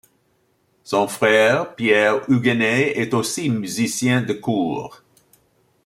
Son 0.83 1.07
frère 1.07 1.75
Pierre 1.75 2.27
Huguenet 2.27 2.89
est 2.97 3.13
aussi 3.13 3.51
musicien 3.51 4.23
de 4.23 4.33
cour. 4.33 5.03